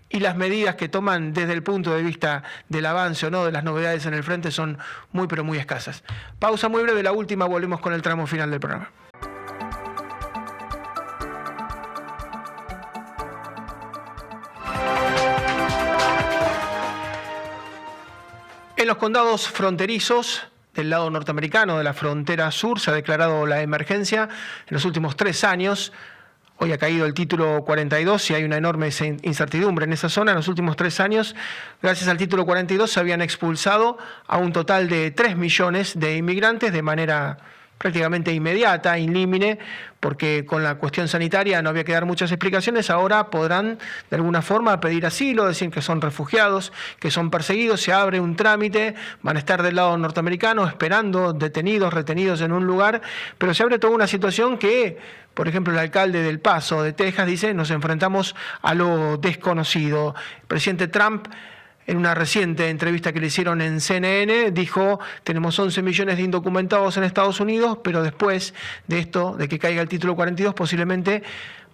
[0.09, 3.51] y las medidas que toman desde el punto de vista del avance o no de
[3.51, 4.77] las novedades en el frente son
[5.11, 6.03] muy pero muy escasas.
[6.39, 8.89] Pausa muy breve, la última, volvemos con el tramo final del programa.
[18.89, 24.23] Los condados fronterizos del lado norteamericano de la frontera sur se ha declarado la emergencia
[24.23, 25.93] en los últimos tres años.
[26.57, 28.89] Hoy ha caído el título 42 y hay una enorme
[29.21, 30.31] incertidumbre en esa zona.
[30.31, 31.35] En los últimos tres años,
[31.83, 36.73] gracias al título 42, se habían expulsado a un total de 3 millones de inmigrantes
[36.73, 37.37] de manera
[37.79, 39.57] prácticamente inmediata, inlímine,
[40.01, 44.41] porque con la cuestión sanitaria no había que dar muchas explicaciones, ahora podrán de alguna
[44.41, 49.37] forma pedir asilo, decir que son refugiados, que son perseguidos, se abre un trámite, van
[49.37, 53.01] a estar del lado norteamericano esperando detenidos, retenidos en un lugar,
[53.37, 54.97] pero se abre toda una situación que,
[55.33, 60.15] por ejemplo, el alcalde del Paso de Texas dice, nos enfrentamos a lo desconocido.
[60.41, 61.27] El presidente Trump
[61.89, 66.97] en una reciente entrevista que le hicieron en CNN, dijo, tenemos 11 millones de indocumentados
[66.97, 68.53] en Estados Unidos, pero después
[68.85, 71.23] de esto, de que caiga el título 42, posiblemente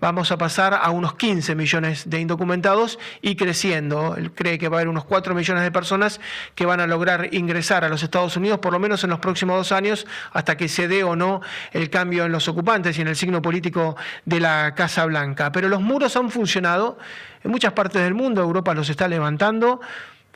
[0.05, 4.15] vamos a pasar a unos 15 millones de indocumentados y creciendo.
[4.15, 6.21] Él cree que va a haber unos 4 millones de personas
[6.53, 9.57] que van a lograr ingresar a los Estados Unidos, por lo menos en los próximos
[9.57, 13.07] dos años, hasta que se dé o no el cambio en los ocupantes y en
[13.07, 15.51] el signo político de la Casa Blanca.
[15.51, 16.99] Pero los muros han funcionado
[17.43, 19.81] en muchas partes del mundo, Europa los está levantando.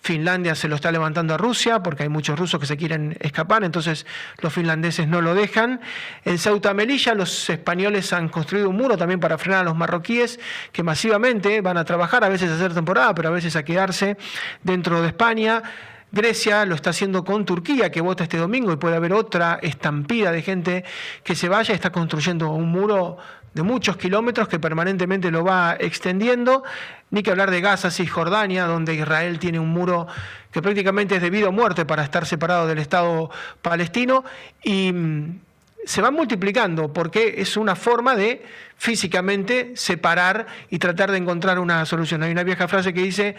[0.02, 3.64] Finlandia se lo está levantando a Rusia porque hay muchos rusos que se quieren escapar,
[3.64, 4.06] entonces
[4.42, 5.82] los finlandeses no lo dejan.
[6.26, 10.40] En Ceuta Melilla los españoles han construido un muro también para frenar a los marroquíes
[10.72, 14.18] que masivamente van a trabajar, a veces a hacer temporada, pero a veces a quedarse
[14.64, 15.64] dentro de España.
[16.12, 20.32] Grecia lo está haciendo con Turquía, que vota este domingo y puede haber otra estampida
[20.32, 20.84] de gente
[21.24, 23.18] que se vaya, está construyendo un muro
[23.54, 26.64] de muchos kilómetros que permanentemente lo va extendiendo,
[27.12, 30.08] ni que hablar de Gaza, Cisjordania, donde Israel tiene un muro
[30.52, 33.30] que prácticamente es debido a muerte para estar separado del Estado
[33.62, 34.24] palestino,
[34.64, 35.40] y mm,
[35.86, 38.46] se van multiplicando porque es una forma de
[38.78, 42.24] físicamente separar y tratar de encontrar una solución.
[42.24, 43.36] Hay una vieja frase que dice,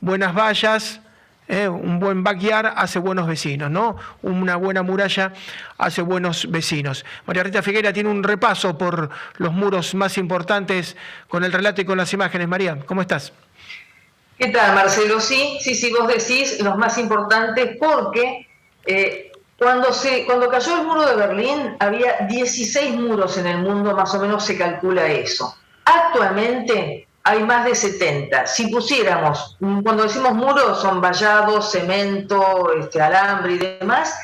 [0.00, 1.00] buenas vallas,
[1.48, 1.68] ¿eh?
[1.68, 3.96] un buen backyard hace buenos vecinos, ¿no?
[4.22, 5.32] Una buena muralla
[5.78, 7.04] hace buenos vecinos.
[7.26, 10.96] María Rita Figuera tiene un repaso por los muros más importantes
[11.28, 12.46] con el relato y con las imágenes.
[12.46, 13.32] María, ¿cómo estás?
[14.38, 15.20] ¿Qué tal, Marcelo?
[15.20, 18.46] Sí, sí, sí, vos decís los más importantes porque
[18.86, 23.96] eh, cuando, se, cuando cayó el muro de Berlín había 16 muros en el mundo,
[23.96, 25.56] más o menos se calcula eso.
[25.84, 28.46] Actualmente hay más de 70.
[28.46, 34.18] Si pusiéramos, cuando decimos muros, son vallados, cemento, este, alambre y demás,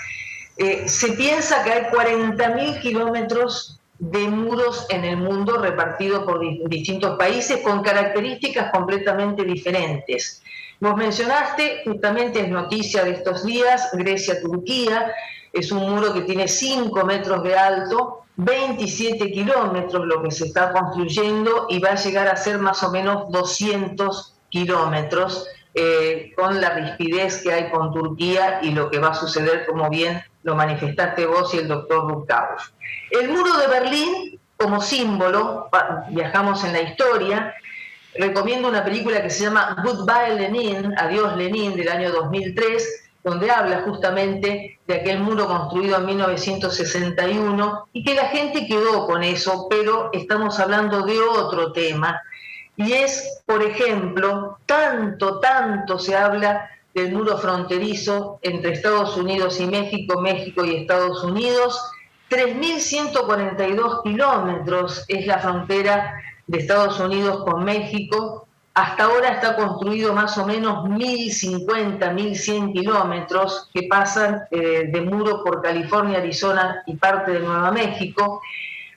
[0.57, 7.17] eh, se piensa que hay 40.000 kilómetros de muros en el mundo repartidos por distintos
[7.17, 10.43] países con características completamente diferentes.
[10.81, 15.13] Vos mencionaste, justamente es noticia de estos días, Grecia-Turquía,
[15.53, 20.73] es un muro que tiene 5 metros de alto, 27 kilómetros lo que se está
[20.73, 26.71] construyendo y va a llegar a ser más o menos 200 kilómetros eh, con la
[26.71, 31.27] rispidez que hay con Turquía y lo que va a suceder, como bien lo manifestaste
[31.27, 32.73] vos y el doctor Rukaus.
[33.11, 35.69] El muro de Berlín, como símbolo,
[36.11, 37.55] viajamos en la historia,
[38.15, 43.83] recomiendo una película que se llama Goodbye Lenin, Adiós Lenin, del año 2003, donde habla
[43.83, 50.11] justamente de aquel muro construido en 1961 y que la gente quedó con eso, pero
[50.13, 52.21] estamos hablando de otro tema.
[52.77, 59.67] Y es, por ejemplo, tanto, tanto se habla del muro fronterizo entre Estados Unidos y
[59.67, 61.81] México, México y Estados Unidos.
[62.29, 66.15] 3.142 kilómetros es la frontera
[66.47, 73.71] de Estados Unidos con México, hasta ahora está construido más o menos 1.050, 1.100 kilómetros
[73.73, 78.43] que pasan eh, de muro por California, Arizona y parte de Nueva México.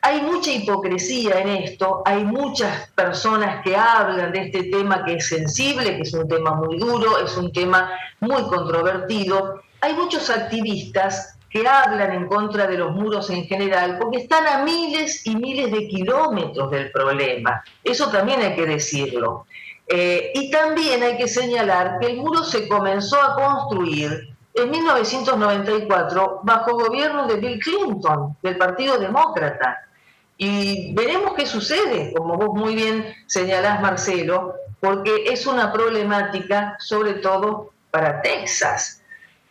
[0.02, 5.28] Hay mucha hipocresía en esto, hay muchas personas que hablan de este tema que es
[5.28, 9.62] sensible, que es un tema muy duro, es un tema muy controvertido.
[9.82, 14.64] Hay muchos activistas que hablan en contra de los muros en general, porque están a
[14.64, 17.64] miles y miles de kilómetros del problema.
[17.84, 19.46] Eso también hay que decirlo.
[19.88, 26.42] Eh, y también hay que señalar que el muro se comenzó a construir en 1994
[26.44, 29.86] bajo gobierno de Bill Clinton, del Partido Demócrata.
[30.38, 37.16] Y veremos qué sucede, como vos muy bien señalás, Marcelo, porque es una problemática sobre
[37.16, 39.02] todo para Texas.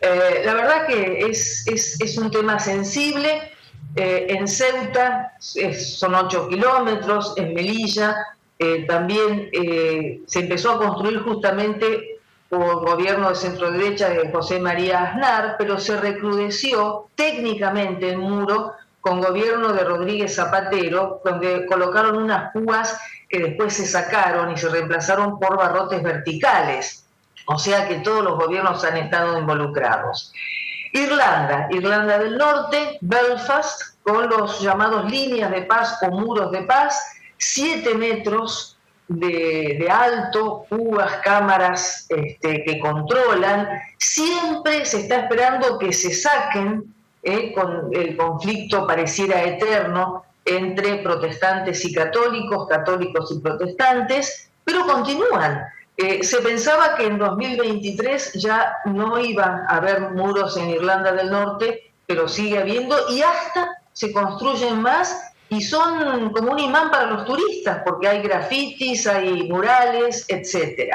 [0.01, 3.53] Eh, la verdad que es, es, un tema sensible.
[3.97, 11.21] Eh, en Ceuta son 8 kilómetros, en Melilla eh, también eh, se empezó a construir
[11.21, 18.19] justamente por gobierno de centro derecha de José María Aznar, pero se recrudeció técnicamente el
[18.19, 22.99] muro con gobierno de Rodríguez Zapatero, donde colocaron unas púas
[23.29, 27.05] que después se sacaron y se reemplazaron por barrotes verticales.
[27.47, 30.33] O sea que todos los gobiernos han estado involucrados.
[30.93, 37.16] Irlanda, Irlanda del Norte, Belfast, con los llamados líneas de paz o muros de paz,
[37.39, 38.77] 7 metros
[39.09, 43.69] de, alto, púas, cámaras este, que controlan.
[43.99, 51.85] Siempre se está esperando que se saquen, eh, con el conflicto pareciera eterno entre protestantes
[51.85, 55.65] y católicos, católicos y protestantes, pero continúan.
[55.97, 61.31] Eh, se pensaba que en 2023 ya no iba a haber muros en Irlanda del
[61.31, 67.07] Norte, pero sigue habiendo y hasta se construyen más y son como un imán para
[67.07, 70.93] los turistas, porque hay grafitis, hay murales, etc.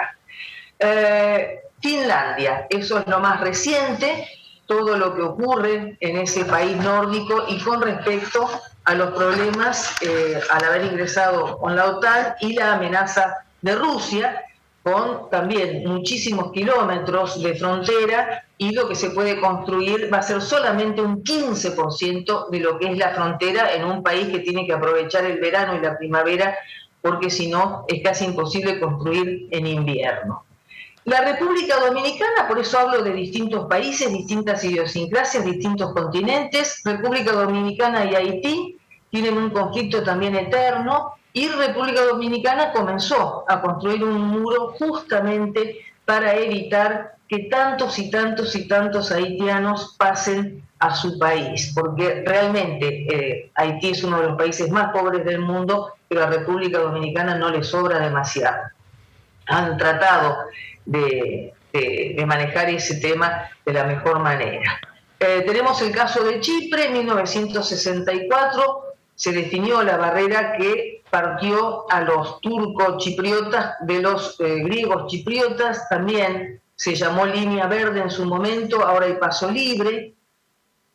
[0.78, 4.28] Eh, Finlandia, eso es lo más reciente,
[4.68, 8.48] todo lo que ocurre en ese país nórdico y con respecto
[8.84, 14.44] a los problemas eh, al haber ingresado con la OTAN y la amenaza de Rusia,
[14.84, 20.42] con también muchísimos kilómetros de frontera y lo que se puede construir va a ser
[20.42, 24.74] solamente un 15% de lo que es la frontera en un país que tiene que
[24.74, 26.58] aprovechar el verano y la primavera
[27.02, 30.46] porque si no es casi imposible construir en invierno.
[31.06, 38.06] La República Dominicana, por eso hablo de distintos países, distintas idiosincrasias, distintos continentes, República Dominicana
[38.06, 38.78] y Haití
[39.10, 46.36] tienen un conflicto también eterno y República Dominicana comenzó a construir un muro justamente para
[46.36, 53.52] evitar que tantos y tantos y tantos haitianos pasen a su país, porque realmente eh,
[53.56, 57.50] Haití es uno de los países más pobres del mundo, pero a República Dominicana no
[57.50, 58.64] le sobra demasiado.
[59.46, 60.40] Han tratado
[60.86, 61.54] de,
[62.26, 64.82] manejar ese tema de la mejor manera.
[65.20, 72.02] Eh, tenemos el caso de Chipre, en 1964 se definió la barrera que partió a
[72.02, 78.26] los turcos chipriotas de los eh, griegos chipriotas, también se llamó línea verde en su
[78.26, 80.16] momento, ahora hay paso libre.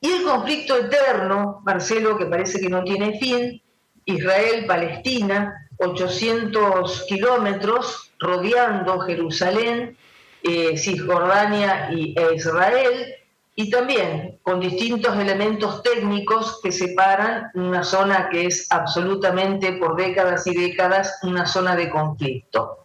[0.01, 3.63] Y el conflicto eterno, Marcelo, que parece que no tiene fin,
[4.05, 9.97] Israel-Palestina, 800 kilómetros rodeando Jerusalén,
[10.43, 13.15] eh, Cisjordania y, e Israel,
[13.59, 20.47] y también con distintos elementos técnicos que separan una zona que es absolutamente por décadas
[20.47, 22.81] y décadas una zona de conflicto.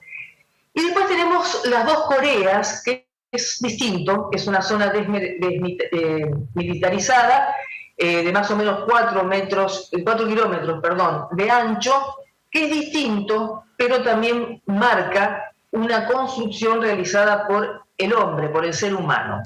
[0.73, 7.53] Y después tenemos las dos Coreas, que es distinto, es una zona desmilitarizada
[7.97, 12.15] eh, de más o menos 4 metros, 4 kilómetros, perdón, de ancho,
[12.49, 18.95] que es distinto, pero también marca una construcción realizada por el hombre, por el ser
[18.95, 19.43] humano.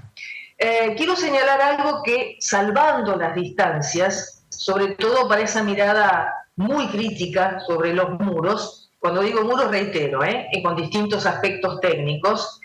[0.57, 7.59] Eh, quiero señalar algo que, salvando las distancias, sobre todo para esa mirada muy crítica
[7.67, 10.47] sobre los muros, cuando digo muros reitero, ¿eh?
[10.63, 12.59] con distintos aspectos técnicos,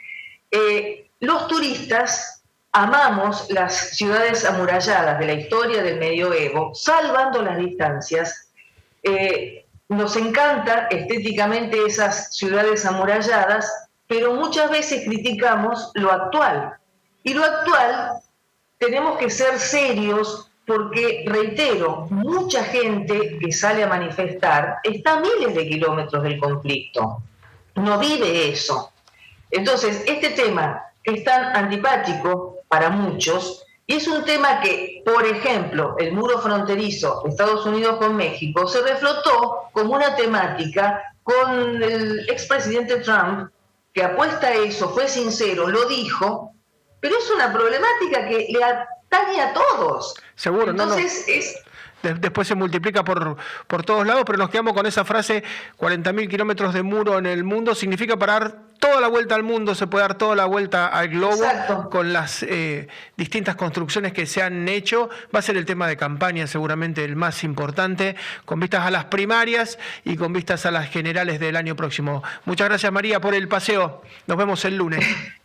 [0.51, 8.53] eh, los turistas amamos las ciudades amuralladas de la historia del medioevo, salvando las distancias.
[9.03, 16.80] Eh, nos encanta estéticamente esas ciudades amuralladas, pero muchas veces criticamos lo actual.
[17.23, 18.13] Y lo actual
[18.79, 25.55] tenemos que ser serios porque, reitero, mucha gente que sale a manifestar está a miles
[25.55, 27.23] de kilómetros del conflicto,
[27.75, 28.93] no vive eso.
[29.51, 35.97] Entonces, este tema es tan antipático para muchos y es un tema que, por ejemplo,
[35.99, 42.99] el muro fronterizo Estados Unidos con México se reflotó como una temática con el expresidente
[42.99, 43.51] Trump,
[43.93, 46.55] que apuesta a eso, fue sincero, lo dijo,
[47.01, 50.15] pero es una problemática que le atañe a todos.
[50.35, 51.57] Seguro, Entonces, no, es
[52.03, 53.37] después se multiplica por,
[53.67, 55.43] por todos lados, pero nos quedamos con esa frase,
[55.79, 59.87] 40.000 kilómetros de muro en el mundo, significa parar toda la vuelta al mundo, se
[59.87, 61.45] puede dar toda la vuelta al globo
[61.91, 65.11] con las eh, distintas construcciones que se han hecho.
[65.35, 69.05] Va a ser el tema de campaña seguramente el más importante, con vistas a las
[69.07, 72.23] primarias y con vistas a las generales del año próximo.
[72.47, 74.03] Muchas gracias María por el paseo.
[74.27, 75.05] Nos vemos el lunes.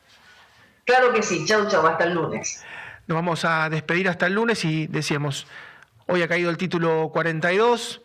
[0.85, 2.63] Claro que sí, chau, chau, hasta el lunes.
[3.07, 5.47] Nos vamos a despedir hasta el lunes y decíamos,
[6.07, 8.01] Hoy ha caído el título 42,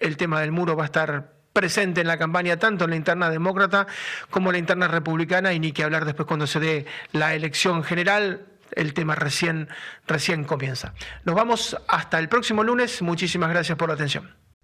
[0.00, 3.28] el tema del muro va a estar presente en la campaña tanto en la interna
[3.28, 3.86] demócrata
[4.30, 7.84] como en la interna republicana y ni que hablar después cuando se dé la elección
[7.84, 8.46] general.
[8.74, 9.68] El tema recién,
[10.06, 10.94] recién comienza.
[11.24, 13.02] Nos vamos hasta el próximo lunes.
[13.02, 14.41] Muchísimas gracias por la atención.